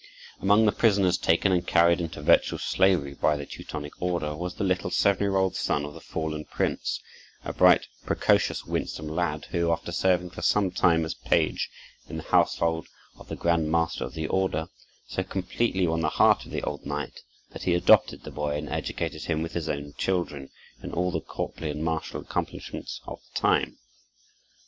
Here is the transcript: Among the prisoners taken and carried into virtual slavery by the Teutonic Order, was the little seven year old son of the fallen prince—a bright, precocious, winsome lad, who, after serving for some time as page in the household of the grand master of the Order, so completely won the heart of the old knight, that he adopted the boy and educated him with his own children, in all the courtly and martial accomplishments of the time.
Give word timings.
Among 0.39 0.65
the 0.65 0.71
prisoners 0.71 1.15
taken 1.15 1.51
and 1.51 1.67
carried 1.67 2.01
into 2.01 2.23
virtual 2.23 2.57
slavery 2.57 3.13
by 3.13 3.37
the 3.37 3.45
Teutonic 3.45 4.01
Order, 4.01 4.35
was 4.35 4.55
the 4.55 4.63
little 4.63 4.89
seven 4.89 5.21
year 5.21 5.35
old 5.35 5.55
son 5.55 5.85
of 5.85 5.93
the 5.93 6.01
fallen 6.01 6.43
prince—a 6.45 7.53
bright, 7.53 7.85
precocious, 8.03 8.65
winsome 8.65 9.07
lad, 9.07 9.45
who, 9.51 9.71
after 9.71 9.91
serving 9.91 10.31
for 10.31 10.41
some 10.41 10.71
time 10.71 11.05
as 11.05 11.13
page 11.13 11.69
in 12.09 12.17
the 12.17 12.23
household 12.23 12.87
of 13.19 13.27
the 13.29 13.35
grand 13.35 13.69
master 13.71 14.03
of 14.03 14.15
the 14.15 14.25
Order, 14.25 14.69
so 15.07 15.21
completely 15.21 15.85
won 15.85 16.01
the 16.01 16.09
heart 16.09 16.45
of 16.47 16.51
the 16.51 16.63
old 16.63 16.83
knight, 16.83 17.19
that 17.51 17.61
he 17.65 17.75
adopted 17.75 18.23
the 18.23 18.31
boy 18.31 18.55
and 18.57 18.69
educated 18.69 19.25
him 19.25 19.43
with 19.43 19.53
his 19.53 19.69
own 19.69 19.93
children, 19.99 20.49
in 20.81 20.91
all 20.93 21.11
the 21.11 21.21
courtly 21.21 21.69
and 21.69 21.83
martial 21.83 22.19
accomplishments 22.21 23.01
of 23.05 23.19
the 23.21 23.39
time. 23.39 23.77